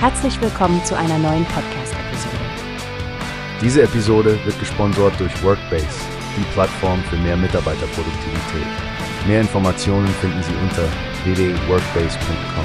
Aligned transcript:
Herzlich 0.00 0.40
willkommen 0.40 0.84
zu 0.84 0.96
einer 0.96 1.18
neuen 1.18 1.44
Podcast-Episode. 1.46 2.36
Diese 3.60 3.82
Episode 3.82 4.38
wird 4.44 4.56
gesponsert 4.60 5.18
durch 5.18 5.42
Workbase, 5.42 5.88
die 6.36 6.44
Plattform 6.52 7.02
für 7.10 7.16
mehr 7.16 7.36
Mitarbeiterproduktivität. 7.36 8.68
Mehr 9.26 9.40
Informationen 9.40 10.06
finden 10.06 10.40
Sie 10.40 10.54
unter 10.62 10.84
www.workbase.com. 11.24 12.64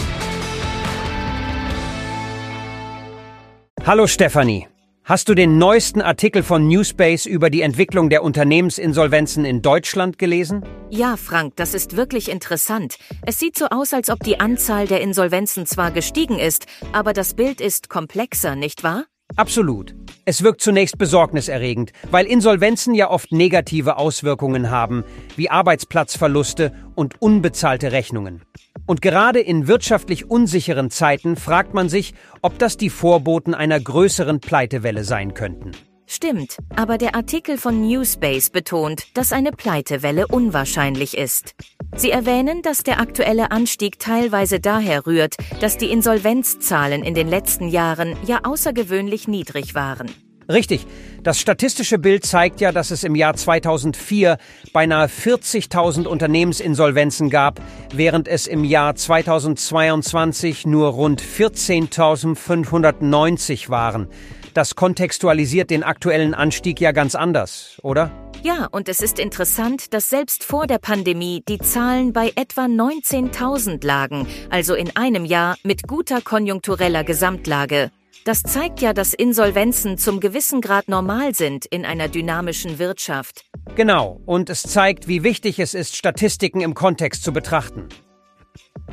Hallo 3.84 4.06
Stefanie. 4.06 4.73
Hast 5.06 5.28
du 5.28 5.34
den 5.34 5.58
neuesten 5.58 6.02
Artikel 6.02 6.44
von 6.44 6.66
Newspace 6.66 7.26
über 7.26 7.50
die 7.50 7.62
Entwicklung 7.62 8.10
der 8.10 8.24
Unternehmensinsolvenzen 8.24 9.44
in 9.44 9.62
Deutschland 9.62 10.18
gelesen? 10.18 10.64
Ja, 10.90 11.18
Frank, 11.18 11.58
das 11.58 11.74
ist 11.74 11.98
wirklich 11.98 12.32
interessant. 12.32 12.96
Es 13.26 13.38
sieht 13.38 13.58
so 13.58 13.66
aus, 13.66 13.94
als 13.94 14.10
ob 14.10 14.24
die 14.24 14.40
Anzahl 14.40 14.88
der 14.88 15.02
Insolvenzen 15.02 15.66
zwar 15.66 15.92
gestiegen 15.92 16.40
ist, 16.40 16.68
aber 16.94 17.12
das 17.12 17.34
Bild 17.34 17.60
ist 17.60 17.90
komplexer, 17.90 18.56
nicht 18.56 18.86
wahr? 18.86 19.04
Absolut. 19.36 19.94
Es 20.24 20.42
wirkt 20.42 20.62
zunächst 20.62 20.98
besorgniserregend, 20.98 21.92
weil 22.10 22.26
Insolvenzen 22.26 22.96
ja 22.96 23.10
oft 23.10 23.34
negative 23.34 23.98
Auswirkungen 23.98 24.70
haben, 24.70 25.04
wie 25.36 25.50
Arbeitsplatzverluste 25.50 26.72
und 26.96 27.22
unbezahlte 27.22 27.92
Rechnungen. 27.92 28.44
Und 28.86 29.02
gerade 29.02 29.40
in 29.40 29.68
wirtschaftlich 29.68 30.30
unsicheren 30.30 30.90
Zeiten 30.90 31.36
fragt 31.36 31.74
man 31.74 31.90
sich, 31.90 32.14
ob 32.42 32.60
das 32.60 32.78
die 32.78 32.90
Vorboten 32.90 33.54
einer 33.54 33.80
größeren 33.80 34.40
Pleitewelle 34.40 35.04
sein 35.04 35.34
könnten. 35.34 35.72
Stimmt, 36.06 36.58
aber 36.76 36.98
der 36.98 37.16
Artikel 37.16 37.58
von 37.58 37.82
Newspace 37.88 38.50
betont, 38.50 39.08
dass 39.16 39.32
eine 39.32 39.52
Pleitewelle 39.52 40.28
unwahrscheinlich 40.28 41.18
ist. 41.18 41.56
Sie 41.96 42.12
erwähnen, 42.12 42.62
dass 42.62 42.84
der 42.84 43.00
aktuelle 43.00 43.52
Anstieg 43.52 44.00
teilweise 44.00 44.60
daher 44.60 45.08
rührt, 45.08 45.38
dass 45.62 45.78
die 45.78 45.92
Insolvenzzahlen 45.92 47.04
in 47.04 47.14
den 47.14 47.28
letzten 47.28 47.68
Jahren 47.70 48.18
ja 48.26 48.42
außergewöhnlich 48.44 49.28
niedrig 49.28 49.76
waren. 49.76 50.12
Richtig. 50.50 50.88
Das 51.24 51.40
statistische 51.40 52.00
Bild 52.00 52.26
zeigt 52.26 52.60
ja, 52.60 52.72
dass 52.72 52.90
es 52.92 53.04
im 53.04 53.16
Jahr 53.16 53.34
2004 53.34 54.38
beinahe 54.74 55.08
40.000 55.08 56.06
Unternehmensinsolvenzen 56.06 57.30
gab, 57.30 57.62
während 57.94 58.28
es 58.28 58.48
im 58.48 58.66
Jahr 58.66 58.96
2022 58.96 60.66
nur 60.66 60.90
rund 60.90 61.22
14.590 61.22 63.70
waren. 63.70 64.08
Das 64.54 64.76
kontextualisiert 64.76 65.70
den 65.70 65.84
aktuellen 65.84 66.34
Anstieg 66.34 66.82
ja 66.82 66.92
ganz 66.92 67.16
anders, 67.16 67.80
oder? 67.82 68.12
Ja, 68.44 68.68
und 68.70 68.90
es 68.90 69.02
ist 69.02 69.20
interessant, 69.20 69.94
dass 69.94 70.10
selbst 70.10 70.44
vor 70.44 70.68
der 70.68 70.78
Pandemie 70.78 71.42
die 71.48 71.60
Zahlen 71.60 72.12
bei 72.12 72.34
etwa 72.36 72.66
19.000 72.66 73.86
lagen, 73.86 74.28
also 74.50 74.76
in 74.76 74.94
einem 74.98 75.24
Jahr 75.24 75.56
mit 75.64 75.88
guter 75.88 76.20
konjunktureller 76.20 77.06
Gesamtlage. 77.06 77.90
Das 78.26 78.42
zeigt 78.44 78.82
ja, 78.82 78.94
dass 78.94 79.14
Insolvenzen 79.14 79.98
zum 79.98 80.20
gewissen 80.20 80.62
Grad 80.62 80.88
normal 80.88 81.36
sind 81.36 81.66
in 81.66 81.86
einer 81.86 82.08
dynamischen 82.08 82.80
Wirtschaft. 82.80 83.46
Genau, 83.76 84.22
und 84.26 84.50
es 84.50 84.64
zeigt, 84.64 85.08
wie 85.08 85.24
wichtig 85.24 85.60
es 85.60 85.74
ist, 85.74 85.96
Statistiken 85.96 86.62
im 86.62 86.74
Kontext 86.74 87.24
zu 87.24 87.34
betrachten. 87.34 87.90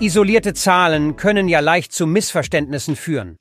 Isolierte 0.00 0.54
Zahlen 0.54 1.16
können 1.16 1.48
ja 1.48 1.60
leicht 1.60 1.92
zu 1.92 2.06
Missverständnissen 2.06 2.96
führen. 2.96 3.38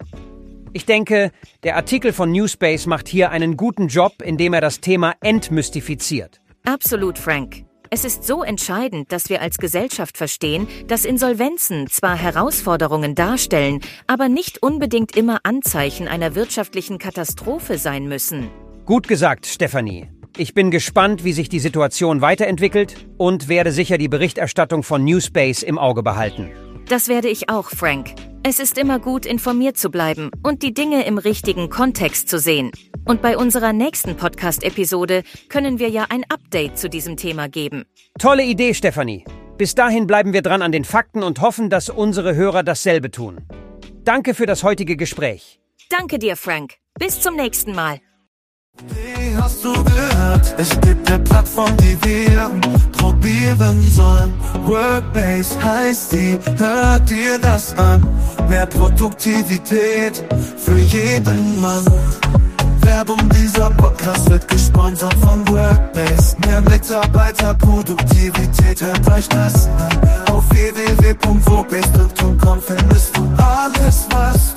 Ich 0.74 0.86
denke, 0.86 1.32
der 1.64 1.76
Artikel 1.76 2.14
von 2.14 2.32
Newspace 2.32 2.86
macht 2.86 3.08
hier 3.08 3.32
einen 3.32 3.58
guten 3.58 3.88
Job, 3.88 4.22
indem 4.24 4.54
er 4.54 4.62
das 4.62 4.82
Thema 4.82 5.16
entmystifiziert. 5.22 6.42
Absolut, 6.66 7.18
Frank. 7.18 7.69
Es 7.92 8.06
ist 8.06 8.24
so 8.24 8.44
entscheidend, 8.44 9.12
dass 9.12 9.30
wir 9.30 9.42
als 9.42 9.58
Gesellschaft 9.58 10.16
verstehen, 10.16 10.68
dass 10.86 11.06
Insolvenzen 11.06 11.88
zwar 11.88 12.16
Herausforderungen 12.16 13.16
darstellen, 13.16 13.80
aber 14.06 14.30
nicht 14.30 14.62
unbedingt 14.62 15.16
immer 15.16 15.40
Anzeichen 15.42 16.08
einer 16.08 16.36
wirtschaftlichen 16.36 17.00
Katastrophe 17.00 17.80
sein 17.80 18.08
müssen. 18.08 18.50
Gut 18.86 19.08
gesagt, 19.08 19.48
Stefanie. 19.48 20.08
Ich 20.38 20.54
bin 20.54 20.70
gespannt, 20.70 21.24
wie 21.24 21.34
sich 21.34 21.50
die 21.50 21.60
Situation 21.60 22.22
weiterentwickelt 22.22 23.08
und 23.18 23.48
werde 23.48 23.72
sicher 23.72 23.98
die 23.98 24.08
Berichterstattung 24.08 24.84
von 24.84 25.04
Newspace 25.04 25.64
im 25.64 25.80
Auge 25.80 26.04
behalten. 26.04 26.52
Das 26.88 27.08
werde 27.08 27.28
ich 27.28 27.50
auch, 27.50 27.72
Frank. 27.72 28.14
Es 28.44 28.60
ist 28.60 28.78
immer 28.78 29.00
gut, 29.00 29.26
informiert 29.26 29.78
zu 29.78 29.90
bleiben 29.90 30.30
und 30.44 30.62
die 30.62 30.74
Dinge 30.74 31.06
im 31.06 31.18
richtigen 31.18 31.70
Kontext 31.70 32.30
zu 32.30 32.40
sehen. 32.40 32.72
Und 33.06 33.22
bei 33.22 33.38
unserer 33.38 33.74
nächsten 33.74 34.16
Podcast-Episode 34.16 35.24
können 35.50 35.80
wir 35.80 35.90
ja 35.90 36.06
ein 36.10 36.24
Update 36.30 36.78
zu 36.78 36.90
diesem 36.90 37.18
Thema 37.18 37.50
geben. 37.50 37.86
Tolle 38.20 38.44
Idee, 38.44 38.74
Stefanie. 38.74 39.26
Bis 39.58 39.76
dahin 39.76 40.08
bleiben 40.08 40.32
wir 40.34 40.42
dran 40.42 40.62
an 40.62 40.72
den 40.72 40.86
Fakten 40.86 41.24
und 41.24 41.42
hoffen, 41.42 41.70
dass 41.70 41.90
unsere 41.90 42.36
Hörer 42.36 42.64
dasselbe 42.64 43.12
tun. 43.12 43.42
Danke 44.04 44.34
für 44.34 44.46
das 44.46 44.64
heutige 44.64 44.96
Gespräch. 44.96 45.60
Danke 45.90 46.20
dir, 46.20 46.36
Frank. 46.36 46.76
Bis 46.98 47.20
zum 47.20 47.36
nächsten 47.36 47.74
Mal. 47.74 48.00
Wie 48.88 49.36
hast 49.36 49.66
du 49.66 49.74
gehört? 49.84 50.56
Es 50.58 50.80
gibt 50.82 51.12
eine 51.12 51.24
Plattform, 51.24 51.76
die 51.78 51.98
wir 52.04 52.50
probieren 52.94 53.82
sollen. 53.82 54.34
Workbase 54.66 55.62
heißt 55.62 56.14
die, 56.14 56.40
hört 56.58 57.10
dir 57.10 57.38
das 57.40 57.78
an. 57.78 58.08
Mehr 58.48 58.66
Produktivität 58.66 60.24
für 60.58 60.78
jeden 60.78 61.60
Mann. 61.60 61.86
Werbung 62.82 63.30
dieser 63.30 63.70
Podcast 63.72 64.30
wird 64.30 64.48
gesponsert 64.48 65.16
von 65.16 65.46
Workbase. 65.48 66.38
Mehr 66.46 66.62
Mitarbeiterproduktivität, 66.62 68.82
hört 68.82 69.12
euch 69.12 69.28
das. 69.30 69.68
Auf 70.32 70.48
www.workbase.com 70.50 72.62
findest 72.62 73.18
du 73.18 73.28
alles, 73.38 74.06
was 74.12 74.50